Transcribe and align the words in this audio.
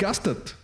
Подкастът 0.00 0.56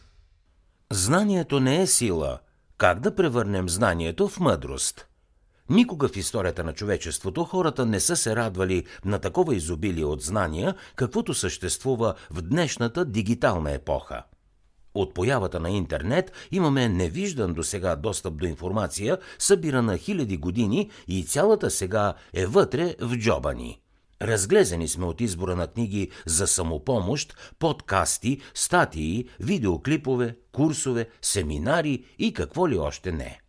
Знанието 0.92 1.60
не 1.60 1.82
е 1.82 1.86
сила. 1.86 2.38
Как 2.78 3.00
да 3.00 3.14
превърнем 3.14 3.68
знанието 3.68 4.28
в 4.28 4.40
мъдрост? 4.40 5.06
Никога 5.70 6.08
в 6.08 6.16
историята 6.16 6.64
на 6.64 6.72
човечеството 6.72 7.44
хората 7.44 7.86
не 7.86 8.00
са 8.00 8.16
се 8.16 8.36
радвали 8.36 8.86
на 9.04 9.18
такова 9.18 9.54
изобилие 9.54 10.04
от 10.04 10.22
знания, 10.22 10.74
каквото 10.94 11.34
съществува 11.34 12.14
в 12.30 12.42
днешната 12.42 13.04
дигитална 13.04 13.72
епоха. 13.72 14.22
От 14.94 15.14
появата 15.14 15.60
на 15.60 15.70
интернет 15.70 16.32
имаме 16.50 16.88
невиждан 16.88 17.54
до 17.54 17.62
сега 17.62 17.96
достъп 17.96 18.36
до 18.36 18.46
информация, 18.46 19.18
събирана 19.38 19.98
хиляди 19.98 20.36
години 20.36 20.90
и 21.08 21.24
цялата 21.24 21.70
сега 21.70 22.14
е 22.34 22.46
вътре 22.46 22.94
в 23.00 23.16
джоба 23.16 23.54
ни. 23.54 23.80
Разглезени 24.22 24.88
сме 24.88 25.06
от 25.06 25.20
избора 25.20 25.56
на 25.56 25.66
книги 25.66 26.10
за 26.26 26.46
самопомощ, 26.46 27.36
подкасти, 27.58 28.40
статии, 28.54 29.28
видеоклипове, 29.40 30.36
курсове, 30.52 31.08
семинари 31.22 32.04
и 32.18 32.32
какво 32.32 32.68
ли 32.68 32.78
още 32.78 33.12
не. 33.12 33.40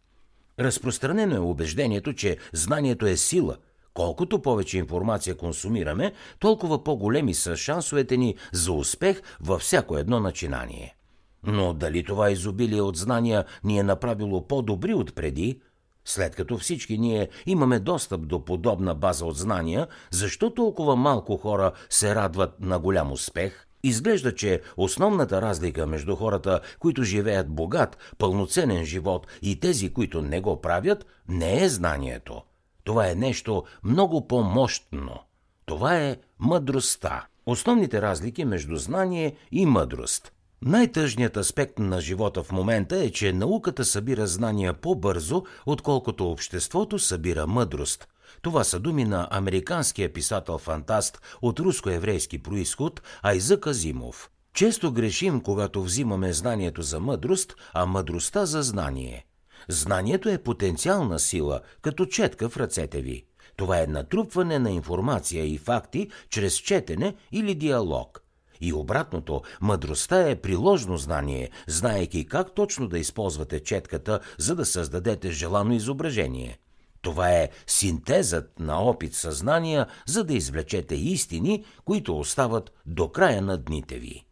Разпространено 0.59 1.35
е 1.35 1.39
убеждението, 1.39 2.13
че 2.13 2.37
знанието 2.53 3.05
е 3.05 3.17
сила. 3.17 3.57
Колкото 3.93 4.41
повече 4.41 4.77
информация 4.77 5.37
консумираме, 5.37 6.13
толкова 6.39 6.83
по-големи 6.83 7.33
са 7.33 7.55
шансовете 7.55 8.17
ни 8.17 8.35
за 8.53 8.71
успех 8.71 9.21
във 9.39 9.61
всяко 9.61 9.97
едно 9.97 10.19
начинание. 10.19 10.95
Но 11.43 11.73
дали 11.73 12.03
това 12.03 12.31
изобилие 12.31 12.81
от 12.81 12.97
знания 12.97 13.45
ни 13.63 13.79
е 13.79 13.83
направило 13.83 14.47
по-добри 14.47 14.93
от 14.93 15.15
преди, 15.15 15.61
след 16.07 16.35
като 16.35 16.57
всички 16.57 16.97
ние 16.97 17.29
имаме 17.45 17.79
достъп 17.79 18.27
до 18.27 18.45
подобна 18.45 18.95
база 18.95 19.25
от 19.25 19.37
знания, 19.37 19.87
защо 20.11 20.53
толкова 20.53 20.95
малко 20.95 21.37
хора 21.37 21.71
се 21.89 22.15
радват 22.15 22.59
на 22.59 22.79
голям 22.79 23.11
успех? 23.11 23.67
Изглежда, 23.83 24.35
че 24.35 24.61
основната 24.77 25.41
разлика 25.41 25.87
между 25.87 26.15
хората, 26.15 26.59
които 26.79 27.03
живеят 27.03 27.49
богат, 27.49 27.97
пълноценен 28.17 28.85
живот 28.85 29.27
и 29.41 29.59
тези, 29.59 29.93
които 29.93 30.21
не 30.21 30.41
го 30.41 30.61
правят, 30.61 31.05
не 31.27 31.63
е 31.63 31.69
знанието. 31.69 32.41
Това 32.83 33.09
е 33.09 33.15
нещо 33.15 33.63
много 33.83 34.27
по-мощно. 34.27 35.19
Това 35.65 35.97
е 35.97 36.17
мъдростта. 36.39 37.27
Основните 37.45 38.01
разлики 38.01 38.45
между 38.45 38.75
знание 38.75 39.35
и 39.51 39.65
мъдрост– 39.65 40.31
най-тъжният 40.61 41.37
аспект 41.37 41.79
на 41.79 42.01
живота 42.01 42.43
в 42.43 42.51
момента 42.51 42.97
е, 42.97 43.11
че 43.11 43.33
науката 43.33 43.85
събира 43.85 44.27
знания 44.27 44.73
по-бързо, 44.73 45.43
отколкото 45.65 46.31
обществото 46.31 46.99
събира 46.99 47.47
мъдрост. 47.47 48.07
Това 48.41 48.63
са 48.63 48.79
думи 48.79 49.05
на 49.05 49.27
американския 49.31 50.13
писател-фантаст 50.13 51.21
от 51.41 51.59
руско-еврейски 51.59 52.43
происход 52.43 53.01
Айзък 53.21 53.67
Азимов. 53.67 54.29
Често 54.53 54.91
грешим, 54.91 55.41
когато 55.41 55.83
взимаме 55.83 56.33
знанието 56.33 56.81
за 56.81 56.99
мъдрост, 56.99 57.55
а 57.73 57.85
мъдростта 57.85 58.45
за 58.45 58.61
знание. 58.63 59.25
Знанието 59.69 60.29
е 60.29 60.37
потенциална 60.37 61.19
сила, 61.19 61.61
като 61.81 62.05
четка 62.05 62.49
в 62.49 62.57
ръцете 62.57 63.01
ви. 63.01 63.25
Това 63.55 63.81
е 63.81 63.87
натрупване 63.87 64.59
на 64.59 64.71
информация 64.71 65.45
и 65.45 65.57
факти 65.57 66.09
чрез 66.29 66.55
четене 66.55 67.15
или 67.31 67.55
диалог– 67.55 68.21
и 68.61 68.73
обратното, 68.73 69.41
мъдростта 69.61 70.29
е 70.29 70.35
приложно 70.35 70.97
знание, 70.97 71.49
знаеки 71.67 72.25
как 72.25 72.55
точно 72.55 72.87
да 72.87 72.99
използвате 72.99 73.59
четката, 73.59 74.19
за 74.37 74.55
да 74.55 74.65
създадете 74.65 75.31
желано 75.31 75.73
изображение. 75.73 76.59
Това 77.01 77.31
е 77.31 77.49
синтезът 77.67 78.59
на 78.59 78.81
опит 78.81 79.15
съзнания, 79.15 79.87
за 80.05 80.23
да 80.23 80.33
извлечете 80.33 80.95
истини, 80.95 81.65
които 81.85 82.19
остават 82.19 82.71
до 82.85 83.09
края 83.11 83.41
на 83.41 83.57
дните 83.57 83.99
ви. 83.99 84.23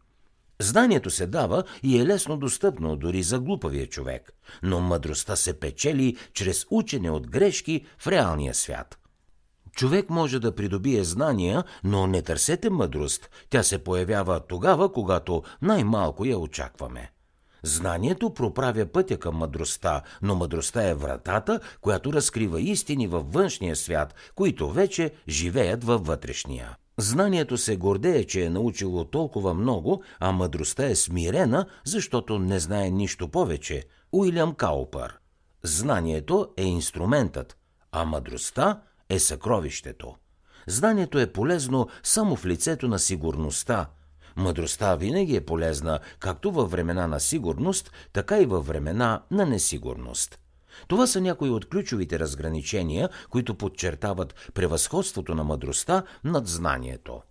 Знанието 0.59 1.09
се 1.09 1.27
дава 1.27 1.63
и 1.83 1.99
е 1.99 2.05
лесно 2.05 2.37
достъпно 2.37 2.95
дори 2.95 3.23
за 3.23 3.39
глупавия 3.39 3.87
човек, 3.87 4.31
но 4.63 4.79
мъдростта 4.79 5.35
се 5.35 5.59
печели 5.59 6.17
чрез 6.33 6.65
учене 6.69 7.11
от 7.11 7.29
грешки 7.29 7.85
в 7.97 8.07
реалния 8.07 8.53
свят– 8.53 8.97
Човек 9.75 10.09
може 10.09 10.39
да 10.39 10.55
придобие 10.55 11.03
знания, 11.03 11.63
но 11.83 12.07
не 12.07 12.21
търсете 12.21 12.69
мъдрост. 12.69 13.29
Тя 13.49 13.63
се 13.63 13.83
появява 13.83 14.39
тогава, 14.39 14.91
когато 14.91 15.43
най-малко 15.61 16.25
я 16.25 16.37
очакваме. 16.37 17.11
Знанието 17.63 18.33
проправя 18.33 18.85
пътя 18.85 19.17
към 19.17 19.35
мъдростта, 19.35 20.01
но 20.21 20.35
мъдростта 20.35 20.87
е 20.87 20.95
вратата, 20.95 21.59
която 21.81 22.13
разкрива 22.13 22.61
истини 22.61 23.07
във 23.07 23.33
външния 23.33 23.75
свят, 23.75 24.15
които 24.35 24.71
вече 24.71 25.11
живеят 25.29 25.83
във 25.83 26.05
вътрешния. 26.05 26.77
Знанието 26.97 27.57
се 27.57 27.77
гордее, 27.77 28.23
че 28.23 28.43
е 28.43 28.49
научило 28.49 29.05
толкова 29.05 29.53
много, 29.53 30.03
а 30.19 30.31
мъдростта 30.31 30.85
е 30.85 30.95
смирена, 30.95 31.65
защото 31.85 32.39
не 32.39 32.59
знае 32.59 32.89
нищо 32.89 33.27
повече. 33.27 33.83
Уилям 34.11 34.53
Каупър. 34.53 35.19
Знанието 35.63 36.53
е 36.57 36.63
инструментът, 36.63 37.57
а 37.91 38.05
мъдростта 38.05 38.81
е 39.09 39.19
съкровището. 39.19 40.15
Знанието 40.67 41.19
е 41.19 41.31
полезно 41.31 41.87
само 42.03 42.35
в 42.35 42.45
лицето 42.45 42.87
на 42.87 42.99
сигурността. 42.99 43.89
Мъдростта 44.35 44.95
винаги 44.95 45.35
е 45.35 45.45
полезна 45.45 45.99
както 46.19 46.51
във 46.51 46.71
времена 46.71 47.07
на 47.07 47.19
сигурност, 47.19 47.91
така 48.13 48.39
и 48.39 48.45
във 48.45 48.67
времена 48.67 49.21
на 49.31 49.45
несигурност. 49.45 50.39
Това 50.87 51.07
са 51.07 51.21
някои 51.21 51.49
от 51.49 51.69
ключовите 51.69 52.19
разграничения, 52.19 53.09
които 53.29 53.55
подчертават 53.55 54.51
превъзходството 54.53 55.35
на 55.35 55.43
мъдростта 55.43 56.03
над 56.23 56.47
знанието. 56.47 57.21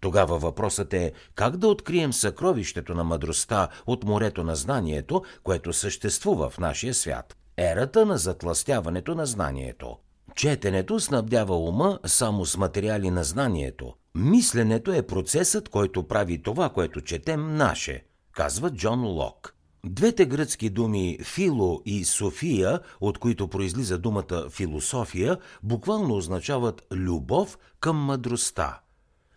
Тогава 0.00 0.38
въпросът 0.38 0.94
е 0.94 1.12
как 1.34 1.56
да 1.56 1.68
открием 1.68 2.12
съкровището 2.12 2.94
на 2.94 3.04
мъдростта 3.04 3.68
от 3.86 4.04
морето 4.04 4.44
на 4.44 4.56
знанието, 4.56 5.22
което 5.42 5.72
съществува 5.72 6.50
в 6.50 6.58
нашия 6.58 6.94
свят. 6.94 7.36
Ерата 7.56 8.06
на 8.06 8.18
затластяването 8.18 9.14
на 9.14 9.26
знанието. 9.26 9.98
Четенето 10.36 11.00
снабдява 11.00 11.56
ума 11.56 11.98
само 12.06 12.46
с 12.46 12.56
материали 12.56 13.10
на 13.10 13.24
знанието. 13.24 13.94
Мисленето 14.14 14.92
е 14.92 15.06
процесът, 15.06 15.68
който 15.68 16.08
прави 16.08 16.42
това, 16.42 16.68
което 16.68 17.00
четем, 17.00 17.56
наше, 17.56 18.04
казва 18.32 18.70
Джон 18.70 19.04
Лок. 19.04 19.54
Двете 19.86 20.26
гръцки 20.26 20.70
думи 20.70 21.18
фило 21.22 21.82
и 21.84 22.04
софия, 22.04 22.80
от 23.00 23.18
които 23.18 23.48
произлиза 23.48 23.98
думата 23.98 24.50
философия, 24.50 25.38
буквално 25.62 26.16
означават 26.16 26.86
любов 26.92 27.58
към 27.80 27.96
мъдростта– 27.96 28.80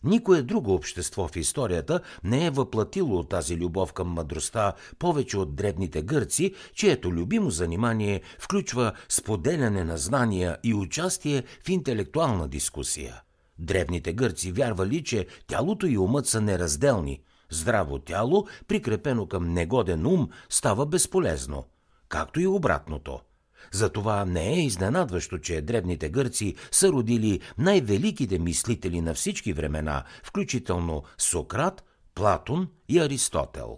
Никое 0.04 0.42
друго 0.42 0.74
общество 0.74 1.28
в 1.28 1.36
историята 1.36 2.00
не 2.24 2.46
е 2.46 2.50
въплатило 2.50 3.24
тази 3.24 3.58
любов 3.58 3.94
към 3.94 4.08
мъдростта 4.08 4.74
повече 5.00 5.38
от 5.38 5.56
дребните 5.56 6.02
гърци, 6.02 6.54
чието 6.74 7.12
любимо 7.12 7.50
занимание 7.50 8.22
включва 8.40 8.94
споделяне 9.10 9.84
на 9.84 9.98
знания 9.98 10.58
и 10.64 10.74
участие 10.74 11.44
в 11.66 11.70
интелектуална 11.70 12.48
дискусия. 12.48 13.22
Древните 13.60 14.14
гърци 14.14 14.52
вярвали, 14.52 15.04
че 15.04 15.28
тялото 15.48 15.86
и 15.88 15.98
умът 15.98 16.28
са 16.28 16.42
неразделни. 16.42 17.22
Здраво 17.50 18.00
тяло, 18.00 18.48
прикрепено 18.68 19.26
към 19.26 19.54
негоден 19.54 20.06
ум, 20.06 20.30
става 20.50 20.86
безполезно, 20.86 21.66
както 22.10 22.40
и 22.40 22.48
обратното– 22.48 23.20
затова 23.72 24.26
не 24.26 24.54
е 24.54 24.66
изненадващо, 24.66 25.38
че 25.38 25.62
древните 25.62 26.10
гърци 26.10 26.56
са 26.72 26.90
родили 26.90 27.40
най-великите 27.58 28.40
мислители 28.40 29.02
на 29.02 29.14
всички 29.14 29.54
времена, 29.54 30.04
включително 30.24 31.04
Сократ, 31.18 31.84
Платон 32.16 32.68
и 32.90 33.00
Аристотел. 33.00 33.78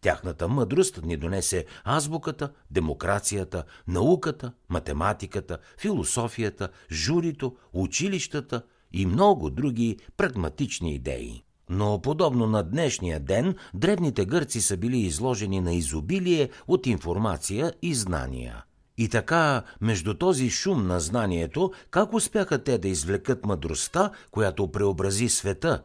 Тяхната 0.00 0.48
мъдрост 0.48 1.02
ни 1.02 1.16
донесе 1.16 1.64
азбуката, 1.84 2.52
демокрацията, 2.70 3.64
науката, 3.88 4.52
математиката, 4.68 5.58
философията, 5.78 6.68
журито, 6.92 7.56
училищата 7.72 8.62
и 8.92 9.06
много 9.06 9.50
други 9.50 9.98
прагматични 10.16 10.94
идеи. 10.94 11.42
Но 11.68 12.00
подобно 12.02 12.46
на 12.46 12.62
днешния 12.62 13.20
ден, 13.20 13.54
древните 13.74 14.24
гърци 14.24 14.60
са 14.60 14.76
били 14.76 14.98
изложени 14.98 15.60
на 15.60 15.74
изобилие 15.74 16.50
от 16.66 16.86
информация 16.86 17.72
и 17.82 17.94
знания– 17.94 18.64
и 18.98 19.08
така, 19.08 19.62
между 19.80 20.14
този 20.14 20.50
шум 20.50 20.86
на 20.86 21.00
знанието, 21.00 21.72
как 21.90 22.12
успяха 22.12 22.64
те 22.64 22.78
да 22.78 22.88
извлекат 22.88 23.46
мъдростта, 23.46 24.10
която 24.30 24.72
преобрази 24.72 25.28
света? 25.28 25.82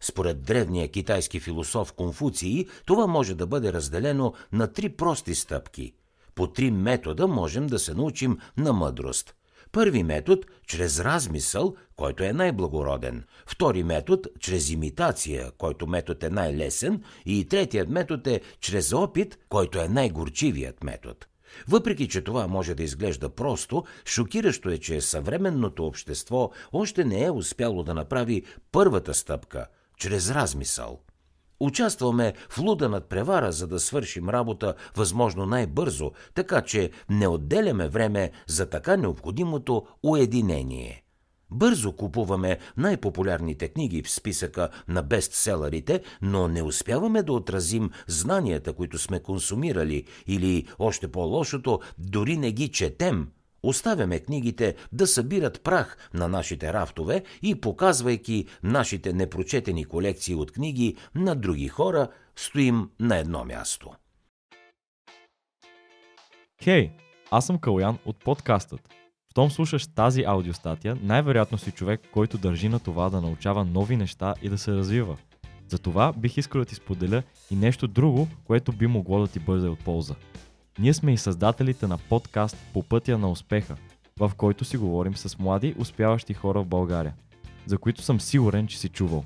Според 0.00 0.42
древния 0.42 0.88
китайски 0.88 1.40
философ 1.40 1.92
Конфуции, 1.92 2.66
това 2.86 3.06
може 3.06 3.34
да 3.34 3.46
бъде 3.46 3.72
разделено 3.72 4.34
на 4.52 4.72
три 4.72 4.88
прости 4.88 5.34
стъпки. 5.34 5.92
По 6.34 6.46
три 6.46 6.70
метода 6.70 7.26
можем 7.26 7.66
да 7.66 7.78
се 7.78 7.94
научим 7.94 8.38
на 8.56 8.72
мъдрост. 8.72 9.34
Първи 9.72 10.02
метод– 10.02 10.42
чрез 10.66 11.00
размисъл, 11.00 11.76
който 11.96 12.24
е 12.24 12.32
най-благороден. 12.32 13.24
Втори 13.46 13.82
метод– 13.82 14.22
чрез 14.40 14.70
имитация, 14.70 15.50
който 15.58 15.86
метод 15.86 16.26
е 16.26 16.30
най-лесен. 16.30 17.02
И 17.26 17.44
третият 17.44 17.88
метод 17.88 18.30
е 18.30 18.40
чрез 18.60 18.92
опит, 18.92 19.38
който 19.48 19.78
е 19.80 19.88
най-горчивият 19.88 20.84
метод. 20.84 21.14
Въпреки, 21.68 22.08
че 22.08 22.20
това 22.20 22.46
може 22.46 22.74
да 22.74 22.82
изглежда 22.82 23.28
просто, 23.28 23.84
шокиращо 24.06 24.70
е, 24.70 24.78
че 24.78 25.00
съвременното 25.00 25.86
общество 25.86 26.50
още 26.72 27.04
не 27.04 27.24
е 27.24 27.30
успяло 27.30 27.82
да 27.82 27.94
направи 27.94 28.42
първата 28.72 29.14
стъпка 29.14 29.66
чрез 29.96 30.30
размисъл. 30.30 31.00
Участваме 31.60 32.34
в 32.50 32.58
луда 32.58 32.88
надпревара, 32.88 33.52
за 33.52 33.66
да 33.66 33.80
свършим 33.80 34.28
работа 34.28 34.74
възможно 34.96 35.46
най-бързо, 35.46 36.12
така 36.34 36.62
че 36.62 36.90
не 37.10 37.28
отделяме 37.28 37.88
време 37.88 38.30
за 38.46 38.70
така 38.70 38.96
необходимото 38.96 39.86
уединение. 40.02 41.02
Бързо 41.50 41.92
купуваме 41.92 42.58
най-популярните 42.76 43.68
книги 43.68 44.02
в 44.02 44.10
списъка 44.10 44.68
на 44.88 45.02
бестселерите, 45.02 46.02
но 46.22 46.48
не 46.48 46.62
успяваме 46.62 47.22
да 47.22 47.32
отразим 47.32 47.90
знанията, 48.06 48.72
които 48.72 48.98
сме 48.98 49.20
консумирали, 49.20 50.04
или, 50.26 50.66
още 50.78 51.08
по-лошото, 51.08 51.80
дори 51.98 52.36
не 52.36 52.52
ги 52.52 52.68
четем– 52.68 53.28
Оставяме 53.62 54.20
книгите 54.20 54.74
да 54.92 55.06
събират 55.06 55.62
прах 55.62 56.10
на 56.14 56.28
нашите 56.28 56.72
рафтове 56.72 57.24
и 57.42 57.60
показвайки 57.60 58.46
нашите 58.62 59.12
непрочетени 59.12 59.84
колекции 59.84 60.34
от 60.34 60.52
книги 60.52 60.96
на 61.14 61.34
други 61.36 61.68
хора, 61.68 62.08
стоим 62.36 62.90
на 63.00 63.18
едно 63.18 63.44
място. 63.44 63.94
Хей, 66.62 66.88
hey, 66.88 66.90
аз 67.30 67.46
съм 67.46 67.58
Калян 67.58 67.98
от 68.04 68.24
подкастът. 68.24 68.99
В 69.30 69.34
том 69.34 69.50
слушаш 69.50 69.86
тази 69.86 70.24
аудиостатия, 70.26 70.96
най-вероятно 71.02 71.58
си 71.58 71.70
човек, 71.70 72.00
който 72.12 72.38
държи 72.38 72.68
на 72.68 72.78
това 72.78 73.10
да 73.10 73.20
научава 73.20 73.64
нови 73.64 73.96
неща 73.96 74.34
и 74.42 74.48
да 74.48 74.58
се 74.58 74.72
развива. 74.72 75.16
Затова 75.68 76.12
бих 76.12 76.36
искал 76.36 76.60
да 76.60 76.64
ти 76.64 76.74
споделя 76.74 77.22
и 77.50 77.56
нещо 77.56 77.88
друго, 77.88 78.28
което 78.44 78.72
би 78.72 78.86
могло 78.86 79.20
да 79.20 79.26
ти 79.26 79.38
бъде 79.38 79.68
от 79.68 79.78
полза– 79.78 80.14
ние 80.80 80.94
сме 80.94 81.12
и 81.12 81.16
създателите 81.16 81.86
на 81.86 81.98
подкаст 81.98 82.56
По 82.72 82.82
пътя 82.82 83.18
на 83.18 83.30
успеха, 83.30 83.76
в 84.18 84.32
който 84.36 84.64
си 84.64 84.76
говорим 84.76 85.16
с 85.16 85.38
млади, 85.38 85.74
успяващи 85.78 86.34
хора 86.34 86.62
в 86.62 86.66
България, 86.66 87.14
за 87.66 87.78
които 87.78 88.02
съм 88.02 88.20
сигурен, 88.20 88.66
че 88.66 88.78
си 88.78 88.88
чувал. 88.88 89.24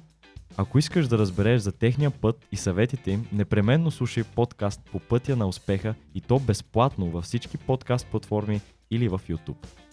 Ако 0.57 0.79
искаш 0.79 1.09
да 1.09 1.19
разбереш 1.19 1.61
за 1.61 1.73
техния 1.73 2.11
път 2.11 2.47
и 2.53 2.57
съветите 2.57 3.11
им, 3.11 3.27
непременно 3.33 3.91
слушай 3.91 4.25
подкаст 4.25 4.81
По 4.93 5.01
пътя 5.01 5.37
на 5.37 5.47
успеха 5.47 5.95
и 6.15 6.21
то 6.21 6.39
безплатно 6.39 7.11
във 7.11 7.25
всички 7.25 7.59
подкаст 7.59 8.07
платформи 8.07 8.61
или 8.91 9.09
в 9.09 9.21
YouTube. 9.29 9.84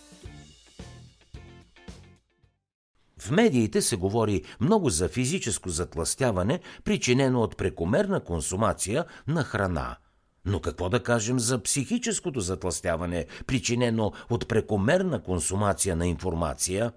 В 3.21 3.31
медиите 3.31 3.81
се 3.81 3.95
говори 3.95 4.44
много 4.59 4.89
за 4.89 5.09
физическо 5.09 5.69
затластяване, 5.69 6.59
причинено 6.83 7.41
от 7.41 7.57
прекомерна 7.57 8.19
консумация 8.19 9.06
на 9.27 9.44
храна– 9.44 9.97
но 10.45 10.59
какво 10.59 10.89
да 10.89 11.03
кажем 11.03 11.39
за 11.39 11.63
психическото 11.63 12.39
затластяване, 12.39 13.25
причинено 13.47 14.12
от 14.29 14.47
прекомерна 14.47 15.23
консумация 15.23 15.95
на 15.95 16.07
информация? 16.07 16.91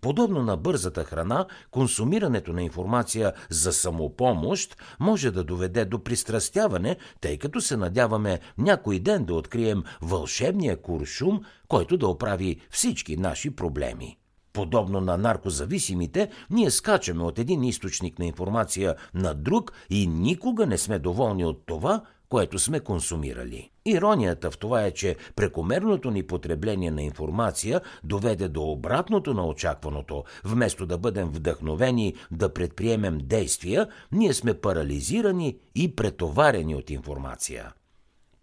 Подобно 0.00 0.42
на 0.42 0.56
бързата 0.56 1.04
храна, 1.04 1.46
консумирането 1.70 2.52
на 2.52 2.62
информация 2.62 3.32
за 3.50 3.72
самопомощ 3.72 4.76
може 5.00 5.30
да 5.30 5.44
доведе 5.44 5.84
до 5.84 6.04
пристрастяване, 6.04 6.96
тъй 7.20 7.38
като 7.38 7.60
се 7.60 7.76
надяваме 7.76 8.40
някой 8.58 8.98
ден 8.98 9.24
да 9.24 9.34
открием 9.34 9.82
вълшебния 10.02 10.82
куршум, 10.82 11.40
който 11.68 11.96
да 11.96 12.08
оправи 12.08 12.60
всички 12.70 13.16
наши 13.16 13.50
проблеми. 13.50 14.18
Подобно 14.56 15.00
на 15.00 15.16
наркозависимите, 15.16 16.28
ние 16.50 16.70
скачаме 16.70 17.22
от 17.22 17.38
един 17.38 17.64
източник 17.64 18.18
на 18.18 18.26
информация 18.26 18.94
на 19.14 19.34
друг 19.34 19.72
и 19.90 20.06
никога 20.06 20.66
не 20.66 20.78
сме 20.78 20.98
доволни 20.98 21.44
от 21.44 21.62
това, 21.66 22.02
което 22.28 22.58
сме 22.58 22.80
консумирали. 22.80 23.70
Иронията 23.84 24.50
в 24.50 24.58
това 24.58 24.82
е, 24.82 24.90
че 24.90 25.16
прекомерното 25.36 26.10
ни 26.10 26.22
потребление 26.22 26.90
на 26.90 27.02
информация 27.02 27.80
доведе 28.04 28.48
до 28.48 28.62
обратното 28.62 29.34
на 29.34 29.46
очакваното. 29.46 30.24
Вместо 30.44 30.86
да 30.86 30.98
бъдем 30.98 31.28
вдъхновени 31.28 32.14
да 32.30 32.54
предприемем 32.54 33.18
действия, 33.22 33.88
ние 34.12 34.34
сме 34.34 34.54
парализирани 34.54 35.56
и 35.74 35.96
претоварени 35.96 36.74
от 36.74 36.90
информация. 36.90 37.72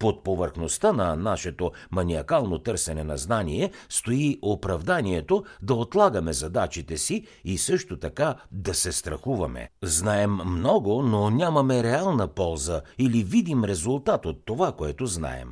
Под 0.03 0.23
повърхността 0.23 0.93
на 0.93 1.15
нашето 1.15 1.71
маниакално 1.91 2.59
търсене 2.59 3.03
на 3.03 3.17
знание 3.17 3.71
стои 3.89 4.39
оправданието 4.41 5.43
да 5.61 5.73
отлагаме 5.73 6.33
задачите 6.33 6.97
си 6.97 7.25
и 7.45 7.57
също 7.57 7.99
така 7.99 8.35
да 8.51 8.73
се 8.73 8.91
страхуваме. 8.91 9.69
Знаем 9.83 10.31
много, 10.45 11.01
но 11.01 11.29
нямаме 11.29 11.83
реална 11.83 12.27
полза 12.27 12.81
или 12.97 13.23
видим 13.23 13.63
резултат 13.63 14.25
от 14.25 14.45
това, 14.45 14.71
което 14.71 15.05
знаем. 15.05 15.49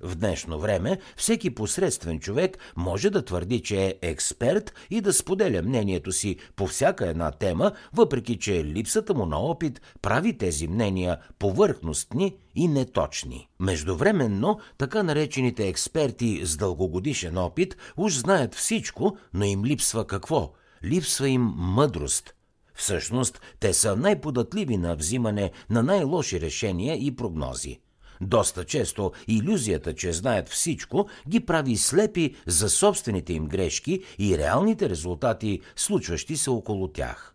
В 0.00 0.14
днешно 0.14 0.58
време 0.58 0.98
всеки 1.16 1.54
посредствен 1.54 2.20
човек 2.20 2.58
може 2.76 3.10
да 3.10 3.24
твърди, 3.24 3.62
че 3.62 3.86
е 3.86 3.94
експерт 4.02 4.74
и 4.90 5.00
да 5.00 5.12
споделя 5.12 5.62
мнението 5.62 6.12
си 6.12 6.36
по 6.56 6.66
всяка 6.66 7.08
една 7.08 7.30
тема, 7.30 7.72
въпреки 7.92 8.38
че 8.38 8.64
липсата 8.64 9.14
му 9.14 9.26
на 9.26 9.38
опит 9.38 9.80
прави 10.02 10.38
тези 10.38 10.68
мнения 10.68 11.18
повърхностни 11.38 12.36
и 12.54 12.68
неточни. 12.68 13.48
Междувременно, 13.60 14.58
така 14.78 15.02
наречените 15.02 15.68
експерти 15.68 16.40
с 16.46 16.56
дългогодишен 16.56 17.38
опит 17.38 17.76
уж 17.96 18.14
знаят 18.14 18.54
всичко, 18.54 19.16
но 19.34 19.44
им 19.44 19.64
липсва 19.64 20.06
какво? 20.06 20.52
Липсва 20.84 21.28
им 21.28 21.42
мъдрост. 21.56 22.34
Всъщност, 22.74 23.40
те 23.60 23.74
са 23.74 23.96
най-податливи 23.96 24.76
на 24.76 24.96
взимане 24.96 25.50
на 25.70 25.82
най-лоши 25.82 26.40
решения 26.40 26.96
и 26.96 27.16
прогнози. 27.16 27.80
Доста 28.20 28.64
често 28.64 29.12
иллюзията, 29.28 29.94
че 29.94 30.12
знаят 30.12 30.48
всичко, 30.48 31.08
ги 31.28 31.40
прави 31.40 31.76
слепи 31.76 32.34
за 32.46 32.70
собствените 32.70 33.32
им 33.32 33.46
грешки 33.46 34.02
и 34.18 34.38
реалните 34.38 34.88
резултати, 34.88 35.60
случващи 35.76 36.36
се 36.36 36.50
около 36.50 36.88
тях. 36.88 37.32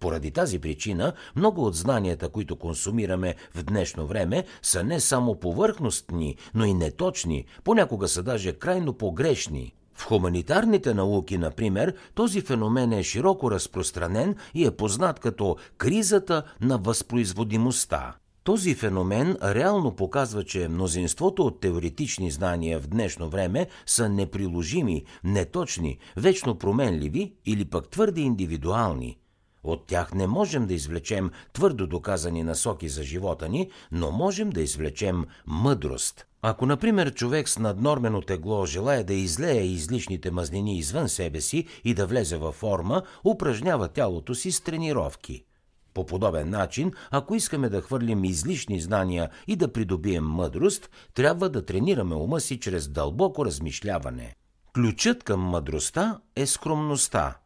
Поради 0.00 0.30
тази 0.30 0.58
причина, 0.58 1.12
много 1.36 1.66
от 1.66 1.74
знанията, 1.74 2.28
които 2.28 2.56
консумираме 2.56 3.34
в 3.54 3.62
днешно 3.62 4.06
време, 4.06 4.44
са 4.62 4.84
не 4.84 5.00
само 5.00 5.40
повърхностни, 5.40 6.36
но 6.54 6.64
и 6.64 6.74
неточни, 6.74 7.44
понякога 7.64 8.08
са 8.08 8.22
даже 8.22 8.52
крайно 8.52 8.92
погрешни. 8.92 9.74
В 9.94 10.04
хуманитарните 10.04 10.94
науки, 10.94 11.38
например, 11.38 11.94
този 12.14 12.40
феномен 12.40 12.92
е 12.92 13.02
широко 13.02 13.50
разпространен 13.50 14.36
и 14.54 14.66
е 14.66 14.70
познат 14.70 15.20
като 15.20 15.56
кризата 15.78 16.42
на 16.60 16.78
възпроизводимостта. 16.78 18.14
Този 18.50 18.74
феномен 18.74 19.36
реално 19.42 19.96
показва, 19.96 20.44
че 20.44 20.68
мнозинството 20.68 21.42
от 21.42 21.60
теоретични 21.60 22.30
знания 22.30 22.80
в 22.80 22.86
днешно 22.86 23.28
време 23.28 23.66
са 23.86 24.08
неприложими, 24.08 25.04
неточни, 25.24 25.98
вечно 26.16 26.54
променливи 26.54 27.34
или 27.46 27.64
пък 27.64 27.88
твърде 27.88 28.20
индивидуални. 28.20 29.18
От 29.64 29.86
тях 29.86 30.14
не 30.14 30.26
можем 30.26 30.66
да 30.66 30.74
извлечем 30.74 31.30
твърдо 31.52 31.86
доказани 31.86 32.42
насоки 32.42 32.88
за 32.88 33.02
живота 33.02 33.48
ни, 33.48 33.70
но 33.92 34.10
можем 34.10 34.50
да 34.50 34.62
извлечем 34.62 35.24
мъдрост. 35.46 36.26
Ако, 36.42 36.66
например, 36.66 37.14
човек 37.14 37.48
с 37.48 37.58
наднормено 37.58 38.20
тегло 38.20 38.66
желая 38.66 39.04
да 39.04 39.14
излее 39.14 39.62
излишните 39.62 40.30
мазнини 40.30 40.78
извън 40.78 41.08
себе 41.08 41.40
си 41.40 41.66
и 41.84 41.94
да 41.94 42.06
влезе 42.06 42.36
във 42.36 42.54
форма, 42.54 43.02
упражнява 43.24 43.88
тялото 43.88 44.34
си 44.34 44.52
с 44.52 44.60
тренировки– 44.60 45.44
по 45.94 46.06
подобен 46.06 46.50
начин, 46.50 46.92
ако 47.10 47.34
искаме 47.34 47.68
да 47.68 47.80
хвърлим 47.80 48.24
излишни 48.24 48.80
знания 48.80 49.30
и 49.46 49.56
да 49.56 49.72
придобием 49.72 50.24
мъдрост, 50.24 50.90
трябва 51.14 51.48
да 51.48 51.64
тренираме 51.66 52.14
ума 52.14 52.40
си 52.40 52.60
чрез 52.60 52.88
дълбоко 52.88 53.44
размишляване. 53.44 54.34
Ключът 54.74 55.24
към 55.24 55.40
мъдростта 55.40 56.20
е 56.36 56.46
скромността. 56.46 57.38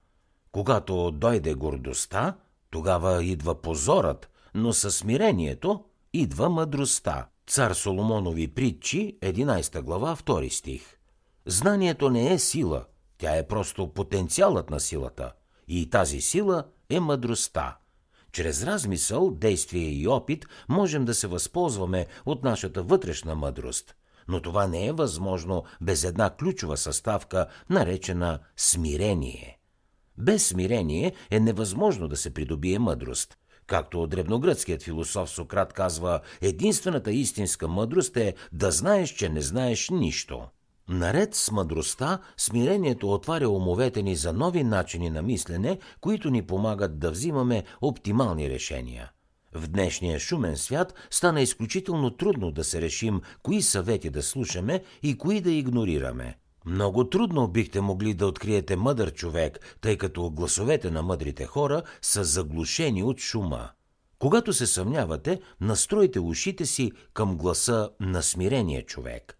Когато 0.52 1.10
дойде 1.10 1.54
гордостта, 1.54 2.36
тогава 2.70 3.24
идва 3.24 3.62
позорът, 3.62 4.30
но 4.54 4.72
със 4.72 4.96
смирението 4.96 5.84
идва 6.12 6.50
мъдростта. 6.50 7.26
Цар 7.46 7.72
Соломонови 7.72 8.48
притчи, 8.48 9.18
11 9.22 9.82
глава, 9.82 10.16
2 10.16 10.48
стих. 10.48 10.82
Знанието 11.46 12.10
не 12.10 12.32
е 12.32 12.38
сила, 12.38 12.84
тя 13.18 13.36
е 13.36 13.46
просто 13.46 13.88
потенциалът 13.88 14.70
на 14.70 14.80
силата. 14.80 15.32
И 15.68 15.90
тази 15.90 16.20
сила 16.20 16.64
е 16.90 17.00
мъдростта. 17.00 17.76
Чрез 18.34 18.62
размисъл, 18.62 19.30
действие 19.30 19.88
и 19.88 20.08
опит 20.08 20.46
можем 20.68 21.04
да 21.04 21.14
се 21.14 21.26
възползваме 21.26 22.06
от 22.26 22.44
нашата 22.44 22.82
вътрешна 22.82 23.34
мъдрост. 23.34 23.94
Но 24.28 24.42
това 24.42 24.66
не 24.66 24.86
е 24.86 24.92
възможно 24.92 25.64
без 25.80 26.04
една 26.04 26.30
ключова 26.30 26.76
съставка, 26.76 27.46
наречена 27.70 28.38
смирение. 28.56 29.58
Без 30.18 30.46
смирение 30.46 31.12
е 31.30 31.40
невъзможно 31.40 32.08
да 32.08 32.16
се 32.16 32.34
придобие 32.34 32.78
мъдрост. 32.78 33.38
Както 33.66 34.06
древногръцкият 34.06 34.82
философ 34.82 35.30
Сократ 35.30 35.72
казва, 35.72 36.20
единствената 36.40 37.12
истинска 37.12 37.68
мъдрост 37.68 38.16
е 38.16 38.34
да 38.52 38.70
знаеш, 38.70 39.10
че 39.10 39.28
не 39.28 39.40
знаеш 39.40 39.90
нищо. 39.90 40.48
Наред 40.88 41.34
с 41.34 41.50
мъдростта, 41.50 42.18
смирението 42.36 43.12
отваря 43.12 43.48
умовете 43.48 44.02
ни 44.02 44.16
за 44.16 44.32
нови 44.32 44.64
начини 44.64 45.10
на 45.10 45.22
мислене, 45.22 45.78
които 46.00 46.30
ни 46.30 46.42
помагат 46.42 46.98
да 46.98 47.10
взимаме 47.10 47.64
оптимални 47.80 48.50
решения. 48.50 49.10
В 49.54 49.68
днешния 49.68 50.18
шумен 50.18 50.56
свят 50.56 50.94
стана 51.10 51.40
изключително 51.40 52.10
трудно 52.10 52.50
да 52.50 52.64
се 52.64 52.80
решим 52.80 53.20
кои 53.42 53.62
съвети 53.62 54.10
да 54.10 54.22
слушаме 54.22 54.82
и 55.02 55.18
кои 55.18 55.40
да 55.40 55.50
игнорираме. 55.50 56.38
Много 56.66 57.08
трудно 57.08 57.48
бихте 57.48 57.80
могли 57.80 58.14
да 58.14 58.26
откриете 58.26 58.76
мъдър 58.76 59.12
човек, 59.12 59.76
тъй 59.80 59.98
като 59.98 60.30
гласовете 60.30 60.90
на 60.90 61.02
мъдрите 61.02 61.46
хора 61.46 61.82
са 62.02 62.24
заглушени 62.24 63.02
от 63.02 63.20
шума. 63.20 63.68
Когато 64.18 64.52
се 64.52 64.66
съмнявате, 64.66 65.40
настройте 65.60 66.20
ушите 66.20 66.66
си 66.66 66.92
към 67.14 67.36
гласа 67.36 67.90
на 68.00 68.22
смирения 68.22 68.86
човек. 68.86 69.38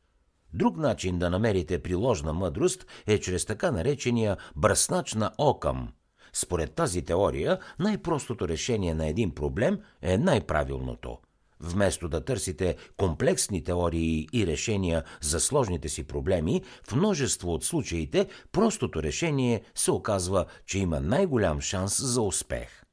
Друг 0.55 0.77
начин 0.77 1.19
да 1.19 1.31
намерите 1.31 1.79
приложна 1.79 2.33
мъдрост 2.33 2.87
е 3.07 3.19
чрез 3.19 3.45
така 3.45 3.71
наречения 3.71 4.37
бръснач 4.57 5.15
на 5.15 5.31
окъм. 5.39 5.89
Според 6.33 6.75
тази 6.75 7.03
теория, 7.03 7.59
най-простото 7.79 8.49
решение 8.49 8.95
на 8.95 9.07
един 9.07 9.35
проблем 9.35 9.79
е 10.03 10.19
най-правилното. 10.19 11.19
Вместо 11.61 12.09
да 12.09 12.25
търсите 12.25 12.77
комплексни 12.97 13.65
теории 13.65 14.29
и 14.33 14.47
решения 14.47 15.05
за 15.21 15.41
сложните 15.41 15.89
си 15.89 16.05
проблеми, 16.05 16.63
в 16.89 16.97
множество 16.97 17.53
от 17.53 17.65
случаите 17.65 18.29
простото 18.53 19.03
решение 19.03 19.63
се 19.75 19.91
оказва, 19.91 20.45
че 20.67 20.79
има 20.79 21.01
най-голям 21.01 21.61
шанс 21.61 22.03
за 22.03 22.23
успех. 22.23 22.84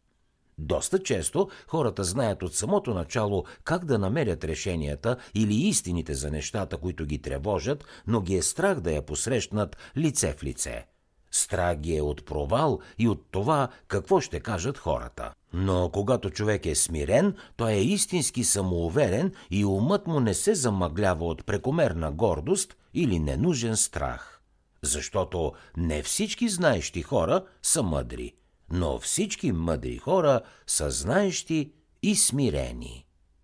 Доста 0.62 1.04
често 1.04 1.50
хората 1.68 2.04
знаят 2.04 2.44
от 2.44 2.56
самото 2.56 2.94
начало 2.94 3.44
как 3.64 3.86
да 3.86 4.00
намерят 4.00 4.44
решенията 4.44 5.18
или 5.36 5.54
истините 5.54 6.14
за 6.14 6.32
нещата, 6.32 6.78
които 6.78 7.06
ги 7.06 7.22
тревожат, 7.22 7.86
но 8.08 8.22
ги 8.22 8.36
е 8.36 8.42
страх 8.42 8.80
да 8.80 8.92
я 8.92 9.02
посрещнат 9.02 9.78
лице 9.98 10.34
в 10.38 10.44
лице. 10.44 10.86
Страх 11.32 11.78
ги 11.78 11.96
е 11.96 12.02
от 12.02 12.26
провал 12.26 12.80
и 12.98 13.08
от 13.08 13.26
това 13.32 13.68
какво 13.88 14.22
ще 14.22 14.40
кажат 14.40 14.78
хората. 14.78 15.34
Но 15.54 15.90
когато 15.94 16.30
човек 16.30 16.66
е 16.66 16.76
смирен, 16.76 17.36
той 17.56 17.72
е 17.72 17.82
истински 17.82 18.44
самоуверен 18.44 19.34
и 19.52 19.66
умът 19.66 20.08
му 20.08 20.20
не 20.20 20.34
се 20.34 20.56
замъглява 20.56 21.26
от 21.26 21.46
прекомерна 21.46 22.12
гордост 22.12 22.76
или 22.94 23.20
ненужен 23.20 23.78
страх. 23.78 24.42
Защото 24.82 25.54
не 25.78 26.04
всички 26.04 26.50
знаещи 26.50 27.02
хора 27.02 27.46
са 27.62 27.84
мъдри– 27.84 28.34
но 28.72 29.00
всички 29.00 29.52
мъдри 29.52 29.98
хора 29.98 30.42
са 30.68 30.92
знаещи 30.92 31.72
и 32.04 32.16
смирени. 32.16 33.06